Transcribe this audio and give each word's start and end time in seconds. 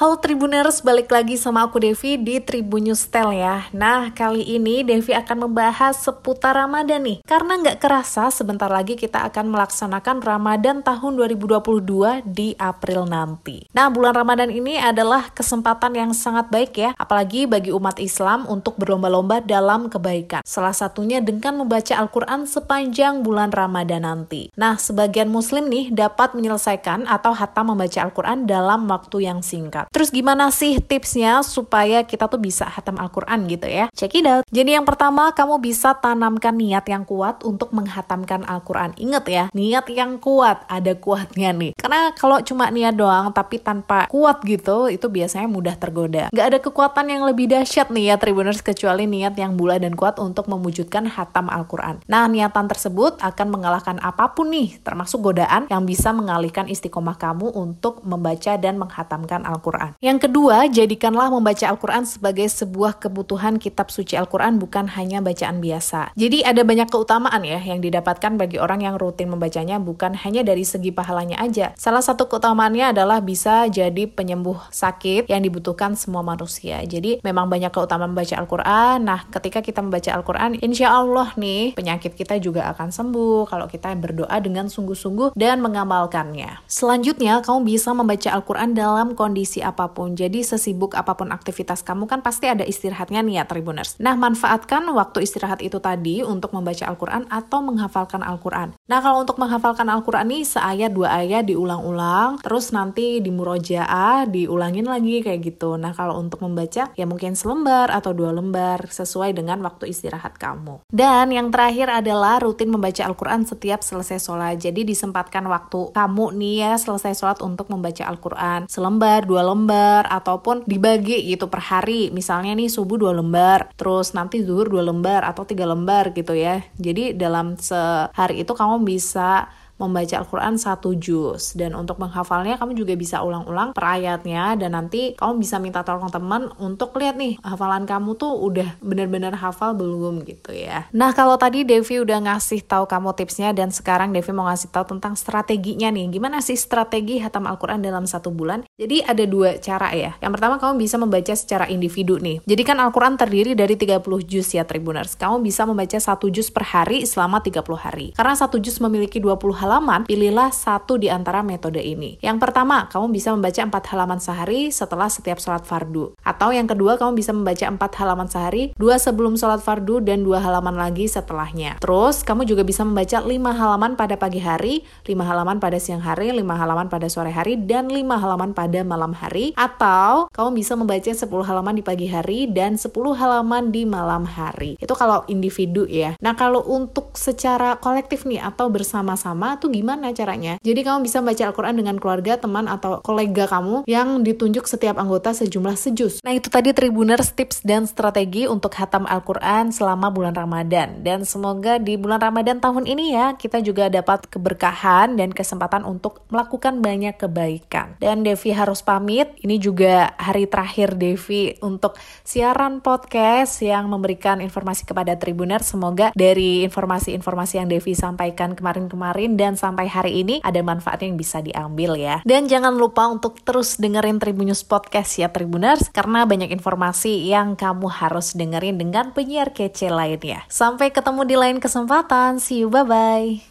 Halo 0.00 0.16
Tribuners, 0.16 0.80
balik 0.80 1.12
lagi 1.12 1.36
sama 1.36 1.68
aku 1.68 1.76
Devi 1.76 2.16
di 2.16 2.40
Tribun 2.40 2.88
News 2.88 3.12
Tel 3.12 3.36
ya. 3.36 3.68
Nah, 3.76 4.08
kali 4.16 4.40
ini 4.56 4.80
Devi 4.80 5.12
akan 5.12 5.44
membahas 5.44 5.92
seputar 6.00 6.56
Ramadan 6.56 7.04
nih. 7.04 7.20
Karena 7.28 7.60
nggak 7.60 7.84
kerasa, 7.84 8.32
sebentar 8.32 8.72
lagi 8.72 8.96
kita 8.96 9.28
akan 9.28 9.52
melaksanakan 9.52 10.24
Ramadan 10.24 10.80
tahun 10.80 11.20
2022 11.20 12.24
di 12.24 12.56
April 12.56 13.12
nanti. 13.12 13.68
Nah, 13.76 13.92
bulan 13.92 14.16
Ramadan 14.16 14.48
ini 14.48 14.80
adalah 14.80 15.36
kesempatan 15.36 15.92
yang 15.92 16.16
sangat 16.16 16.48
baik 16.48 16.80
ya, 16.80 16.96
apalagi 16.96 17.44
bagi 17.44 17.68
umat 17.68 18.00
Islam 18.00 18.48
untuk 18.48 18.80
berlomba-lomba 18.80 19.44
dalam 19.44 19.92
kebaikan. 19.92 20.40
Salah 20.48 20.72
satunya 20.72 21.20
dengan 21.20 21.60
membaca 21.60 21.92
Al-Quran 21.92 22.48
sepanjang 22.48 23.20
bulan 23.20 23.52
Ramadan 23.52 24.08
nanti. 24.08 24.48
Nah, 24.56 24.80
sebagian 24.80 25.28
muslim 25.28 25.68
nih 25.68 25.92
dapat 25.92 26.32
menyelesaikan 26.32 27.04
atau 27.04 27.36
hatta 27.36 27.60
membaca 27.60 28.00
Al-Quran 28.00 28.48
dalam 28.48 28.88
waktu 28.88 29.28
yang 29.28 29.44
singkat. 29.44 29.89
Terus 29.90 30.14
gimana 30.14 30.54
sih 30.54 30.78
tipsnya 30.78 31.42
supaya 31.42 32.06
kita 32.06 32.30
tuh 32.30 32.38
bisa 32.38 32.62
hatam 32.62 32.94
Al-Quran 32.94 33.50
gitu 33.50 33.66
ya? 33.66 33.90
Check 33.90 34.14
it 34.14 34.22
out. 34.22 34.46
Jadi 34.46 34.78
yang 34.78 34.86
pertama, 34.86 35.34
kamu 35.34 35.58
bisa 35.58 35.98
tanamkan 35.98 36.54
niat 36.54 36.86
yang 36.86 37.02
kuat 37.02 37.42
untuk 37.42 37.74
menghatamkan 37.74 38.46
Al-Quran. 38.46 38.94
Ingat 38.94 39.24
ya, 39.26 39.44
niat 39.50 39.90
yang 39.90 40.22
kuat, 40.22 40.62
ada 40.70 40.94
kuatnya 40.94 41.50
nih. 41.50 41.74
Karena 41.74 42.14
kalau 42.14 42.38
cuma 42.38 42.70
niat 42.70 42.94
doang 42.94 43.34
tapi 43.34 43.58
tanpa 43.58 44.06
kuat 44.06 44.46
gitu, 44.46 44.86
itu 44.86 45.10
biasanya 45.10 45.50
mudah 45.50 45.74
tergoda. 45.74 46.30
Gak 46.30 46.46
ada 46.54 46.62
kekuatan 46.62 47.10
yang 47.10 47.26
lebih 47.26 47.50
dahsyat 47.50 47.90
nih 47.90 48.14
ya 48.14 48.16
Tribuners 48.22 48.62
kecuali 48.62 49.10
niat 49.10 49.34
yang 49.34 49.58
bulat 49.58 49.82
dan 49.82 49.98
kuat 49.98 50.22
untuk 50.22 50.46
mewujudkan 50.46 51.10
hatam 51.10 51.50
Al-Quran. 51.50 52.06
Nah, 52.06 52.30
niatan 52.30 52.70
tersebut 52.70 53.18
akan 53.18 53.46
mengalahkan 53.50 53.98
apa 53.98 54.38
pun 54.38 54.54
nih, 54.54 54.78
termasuk 54.86 55.18
godaan 55.18 55.66
yang 55.66 55.82
bisa 55.82 56.14
mengalihkan 56.14 56.70
istiqomah 56.70 57.18
kamu 57.18 57.50
untuk 57.58 58.06
membaca 58.06 58.54
dan 58.54 58.78
menghatamkan 58.78 59.42
Al-Quran. 59.42 59.79
Al-Quran. 59.80 59.96
Yang 60.04 60.18
kedua, 60.28 60.56
jadikanlah 60.68 61.28
membaca 61.32 61.64
Al-Quran 61.64 62.04
sebagai 62.04 62.46
sebuah 62.52 63.00
kebutuhan 63.00 63.56
kitab 63.56 63.88
suci 63.88 64.14
Al-Quran 64.14 64.60
bukan 64.60 64.92
hanya 64.92 65.24
bacaan 65.24 65.64
biasa. 65.64 66.12
Jadi 66.14 66.44
ada 66.44 66.60
banyak 66.60 66.92
keutamaan 66.92 67.40
ya 67.42 67.60
yang 67.60 67.80
didapatkan 67.80 68.36
bagi 68.36 68.60
orang 68.60 68.84
yang 68.84 69.00
rutin 69.00 69.32
membacanya 69.32 69.80
bukan 69.80 70.12
hanya 70.20 70.44
dari 70.44 70.68
segi 70.68 70.92
pahalanya 70.92 71.40
aja. 71.40 71.72
Salah 71.80 72.04
satu 72.04 72.28
keutamaannya 72.28 72.92
adalah 72.92 73.24
bisa 73.24 73.64
jadi 73.72 74.04
penyembuh 74.04 74.60
sakit 74.68 75.32
yang 75.32 75.40
dibutuhkan 75.40 75.96
semua 75.96 76.20
manusia. 76.20 76.82
Jadi 76.84 77.24
memang 77.24 77.48
banyak 77.48 77.72
keutamaan 77.72 78.12
membaca 78.12 78.36
Al-Quran. 78.36 78.98
Nah, 79.06 79.24
ketika 79.32 79.64
kita 79.64 79.80
membaca 79.80 80.10
Al-Quran, 80.12 80.60
insya 80.60 80.92
Allah 80.92 81.32
nih 81.38 81.72
penyakit 81.78 82.12
kita 82.18 82.36
juga 82.42 82.68
akan 82.74 82.90
sembuh 82.92 83.48
kalau 83.48 83.70
kita 83.70 83.94
berdoa 83.96 84.36
dengan 84.42 84.66
sungguh-sungguh 84.66 85.38
dan 85.38 85.62
mengamalkannya. 85.62 86.64
Selanjutnya, 86.66 87.40
kamu 87.44 87.64
bisa 87.64 87.94
membaca 87.94 88.28
Al-Quran 88.34 88.74
dalam 88.74 89.14
kondisi 89.14 89.62
apa 89.70 89.94
pun. 89.94 90.18
Jadi 90.18 90.42
sesibuk 90.42 90.98
apa 90.98 91.14
pun 91.14 91.30
aktivitas 91.30 91.86
kamu 91.86 92.10
kan 92.10 92.20
pasti 92.20 92.50
ada 92.50 92.66
istirahatnya 92.66 93.22
nih 93.22 93.40
ya 93.40 93.44
Tribuners. 93.46 93.96
Nah, 94.02 94.18
manfaatkan 94.18 94.82
waktu 94.90 95.22
istirahat 95.22 95.62
itu 95.62 95.78
tadi 95.78 96.26
untuk 96.26 96.50
membaca 96.50 96.84
Al-Quran 96.90 97.30
atau 97.30 97.62
menghafalkan 97.62 98.26
Al-Quran. 98.26 98.74
Nah, 98.90 98.98
kalau 98.98 99.22
untuk 99.22 99.38
menghafalkan 99.38 99.86
Al-Quran 99.86 100.26
nih 100.26 100.42
seayat 100.42 100.90
dua 100.90 101.22
ayat 101.22 101.46
diulang-ulang, 101.46 102.42
terus 102.42 102.74
nanti 102.74 103.22
di 103.22 103.30
murojaah 103.30 104.26
diulangin 104.26 104.90
lagi 104.90 105.22
kayak 105.22 105.40
gitu. 105.46 105.78
Nah, 105.78 105.94
kalau 105.94 106.18
untuk 106.18 106.42
membaca 106.42 106.90
ya 106.96 107.06
mungkin 107.06 107.38
selembar 107.38 107.94
atau 107.94 108.10
dua 108.10 108.34
lembar 108.34 108.90
sesuai 108.90 109.36
dengan 109.36 109.62
waktu 109.62 109.92
istirahat 109.94 110.40
kamu. 110.40 110.82
Dan 110.90 111.30
yang 111.30 111.54
terakhir 111.54 111.86
adalah 111.92 112.42
rutin 112.42 112.72
membaca 112.72 113.06
Al-Quran 113.06 113.46
setiap 113.46 113.84
selesai 113.84 114.18
sholat. 114.18 114.56
Jadi 114.58 114.82
disempatkan 114.88 115.46
waktu 115.46 115.92
kamu 115.94 116.34
nih 116.34 116.54
ya 116.66 116.72
selesai 116.80 117.14
sholat 117.14 117.38
untuk 117.44 117.68
membaca 117.68 118.02
Al-Quran. 118.08 118.66
Selembar, 118.66 119.28
dua 119.28 119.44
lembar, 119.44 119.59
lembar 119.60 120.08
ataupun 120.08 120.64
dibagi 120.64 121.28
gitu 121.28 121.52
per 121.52 121.60
hari. 121.60 122.08
Misalnya 122.08 122.56
nih 122.56 122.72
subuh 122.72 122.96
dua 122.96 123.12
lembar 123.12 123.68
terus 123.76 124.16
nanti 124.16 124.40
zuhur 124.40 124.72
dua 124.72 124.80
lembar 124.88 125.28
atau 125.28 125.44
tiga 125.44 125.68
lembar 125.68 126.16
gitu 126.16 126.32
ya. 126.32 126.64
Jadi 126.80 127.12
dalam 127.12 127.60
sehari 127.60 128.40
itu 128.40 128.56
kamu 128.56 128.80
bisa 128.88 129.52
membaca 129.80 130.20
Al-Quran 130.20 130.60
satu 130.60 130.92
juz 130.94 131.56
dan 131.56 131.72
untuk 131.72 131.96
menghafalnya 131.96 132.60
kamu 132.60 132.76
juga 132.76 132.92
bisa 132.94 133.24
ulang-ulang 133.24 133.72
per 133.72 133.96
ayatnya 133.96 134.54
dan 134.60 134.76
nanti 134.76 135.16
kamu 135.16 135.40
bisa 135.40 135.56
minta 135.56 135.80
tolong 135.80 136.12
teman 136.12 136.52
untuk 136.60 136.92
lihat 137.00 137.16
nih 137.16 137.40
hafalan 137.40 137.88
kamu 137.88 138.20
tuh 138.20 138.36
udah 138.36 138.76
bener-bener 138.84 139.32
hafal 139.32 139.72
belum 139.72 140.28
gitu 140.28 140.52
ya. 140.52 140.86
Nah 140.92 141.16
kalau 141.16 141.40
tadi 141.40 141.64
Devi 141.64 142.04
udah 142.04 142.20
ngasih 142.28 142.68
tahu 142.68 142.84
kamu 142.84 143.16
tipsnya 143.16 143.56
dan 143.56 143.72
sekarang 143.72 144.12
Devi 144.12 144.30
mau 144.36 144.44
ngasih 144.52 144.68
tahu 144.68 144.92
tentang 144.92 145.16
strateginya 145.16 145.88
nih. 145.88 146.12
Gimana 146.12 146.44
sih 146.44 146.60
strategi 146.60 147.16
hatam 147.24 147.48
Al-Quran 147.48 147.80
dalam 147.80 148.04
satu 148.04 148.28
bulan? 148.28 148.68
Jadi 148.76 149.00
ada 149.00 149.24
dua 149.24 149.56
cara 149.56 149.96
ya. 149.96 150.20
Yang 150.20 150.32
pertama 150.36 150.60
kamu 150.60 150.76
bisa 150.76 151.00
membaca 151.00 151.32
secara 151.32 151.64
individu 151.72 152.20
nih. 152.20 152.44
Jadi 152.44 152.62
kan 152.62 152.76
Al-Quran 152.76 153.16
terdiri 153.16 153.56
dari 153.56 153.74
30 153.80 154.04
juz 154.28 154.52
ya 154.52 154.68
Tribuners. 154.68 155.16
Kamu 155.16 155.40
bisa 155.40 155.64
membaca 155.64 155.96
satu 155.96 156.28
juz 156.28 156.52
per 156.52 156.68
hari 156.68 157.08
selama 157.08 157.40
30 157.40 157.64
hari. 157.80 158.06
Karena 158.12 158.36
satu 158.36 158.60
juz 158.60 158.76
memiliki 158.82 159.16
20 159.22 159.40
halaman 159.56 159.69
halaman, 159.70 160.02
pilihlah 160.02 160.50
satu 160.50 160.98
di 160.98 161.06
antara 161.06 161.46
metode 161.46 161.78
ini. 161.78 162.18
Yang 162.18 162.42
pertama, 162.42 162.90
kamu 162.90 163.14
bisa 163.14 163.30
membaca 163.30 163.62
empat 163.62 163.94
halaman 163.94 164.18
sehari 164.18 164.74
setelah 164.74 165.06
setiap 165.06 165.38
sholat 165.38 165.62
fardu. 165.62 166.18
Atau 166.26 166.50
yang 166.50 166.66
kedua, 166.66 166.98
kamu 166.98 167.14
bisa 167.14 167.30
membaca 167.30 167.62
empat 167.70 167.94
halaman 168.02 168.26
sehari, 168.26 168.74
dua 168.74 168.98
sebelum 168.98 169.38
sholat 169.38 169.62
fardu 169.62 170.02
dan 170.02 170.26
dua 170.26 170.42
halaman 170.42 170.74
lagi 170.74 171.06
setelahnya. 171.06 171.78
Terus, 171.78 172.26
kamu 172.26 172.50
juga 172.50 172.66
bisa 172.66 172.82
membaca 172.82 173.22
lima 173.22 173.54
halaman 173.54 173.94
pada 173.94 174.18
pagi 174.18 174.42
hari, 174.42 174.82
lima 175.06 175.22
halaman 175.22 175.62
pada 175.62 175.78
siang 175.78 176.02
hari, 176.02 176.34
lima 176.34 176.58
halaman 176.58 176.90
pada 176.90 177.06
sore 177.06 177.30
hari, 177.30 177.54
dan 177.54 177.86
lima 177.86 178.18
halaman 178.18 178.50
pada 178.50 178.82
malam 178.82 179.14
hari. 179.14 179.54
Atau, 179.54 180.26
kamu 180.34 180.50
bisa 180.58 180.74
membaca 180.74 181.14
10 181.14 181.30
halaman 181.46 181.78
di 181.78 181.86
pagi 181.86 182.10
hari 182.10 182.50
dan 182.50 182.74
10 182.74 182.90
halaman 183.14 183.70
di 183.70 183.86
malam 183.86 184.26
hari. 184.26 184.74
Itu 184.82 184.98
kalau 184.98 185.22
individu 185.30 185.86
ya. 185.86 186.18
Nah, 186.18 186.34
kalau 186.34 186.66
untuk 186.66 187.14
secara 187.14 187.78
kolektif 187.78 188.26
nih 188.26 188.42
atau 188.42 188.72
bersama-sama 188.72 189.59
tuh 189.60 189.70
gimana 189.70 190.10
caranya? 190.16 190.56
Jadi 190.64 190.80
kamu 190.80 191.04
bisa 191.04 191.20
baca 191.20 191.42
Al-Quran 191.52 191.76
dengan 191.76 191.96
keluarga, 192.00 192.40
teman, 192.40 192.66
atau 192.66 193.04
kolega 193.04 193.44
kamu 193.44 193.84
yang 193.84 194.24
ditunjuk 194.24 194.64
setiap 194.64 194.96
anggota 194.96 195.36
sejumlah 195.36 195.76
sejus. 195.76 196.24
Nah 196.24 196.32
itu 196.32 196.48
tadi 196.48 196.72
Tribuners 196.72 197.36
tips 197.36 197.60
dan 197.60 197.84
strategi 197.84 198.48
untuk 198.48 198.72
hatam 198.74 199.04
Al-Quran 199.04 199.70
selama 199.70 200.08
bulan 200.08 200.32
Ramadan. 200.32 201.04
Dan 201.04 201.28
semoga 201.28 201.76
di 201.76 202.00
bulan 202.00 202.24
Ramadan 202.24 202.58
tahun 202.58 202.88
ini 202.88 203.12
ya, 203.12 203.36
kita 203.36 203.60
juga 203.60 203.92
dapat 203.92 204.26
keberkahan 204.32 205.20
dan 205.20 205.36
kesempatan 205.36 205.84
untuk 205.84 206.24
melakukan 206.32 206.80
banyak 206.80 207.20
kebaikan. 207.20 208.00
Dan 208.00 208.24
Devi 208.24 208.54
harus 208.56 208.80
pamit, 208.80 209.36
ini 209.44 209.60
juga 209.60 210.16
hari 210.16 210.48
terakhir 210.48 210.96
Devi 210.96 211.58
untuk 211.60 211.98
siaran 212.24 212.80
podcast 212.80 213.60
yang 213.60 213.90
memberikan 213.90 214.40
informasi 214.40 214.86
kepada 214.86 215.18
Tribuners. 215.18 215.68
Semoga 215.70 216.14
dari 216.16 216.64
informasi-informasi 216.64 217.60
yang 217.60 217.68
Devi 217.68 217.92
sampaikan 217.92 218.54
kemarin-kemarin 218.54 219.34
dan 219.34 219.49
dan 219.50 219.58
sampai 219.58 219.90
hari 219.90 220.22
ini 220.22 220.38
ada 220.46 220.62
manfaat 220.62 221.02
yang 221.02 221.18
bisa 221.18 221.42
diambil 221.42 221.98
ya. 221.98 222.22
Dan 222.22 222.46
jangan 222.46 222.70
lupa 222.78 223.10
untuk 223.10 223.42
terus 223.42 223.74
dengerin 223.82 224.22
Tribunnews 224.22 224.62
Podcast 224.62 225.18
ya 225.18 225.26
Tribuners, 225.26 225.90
karena 225.90 226.22
banyak 226.22 226.54
informasi 226.54 227.26
yang 227.26 227.58
kamu 227.58 227.90
harus 227.90 228.38
dengerin 228.38 228.78
dengan 228.78 229.10
penyiar 229.10 229.50
kece 229.50 229.90
lainnya. 229.90 230.46
Sampai 230.46 230.94
ketemu 230.94 231.26
di 231.26 231.34
lain 231.34 231.58
kesempatan, 231.58 232.38
see 232.38 232.62
you, 232.62 232.70
bye-bye. 232.70 233.42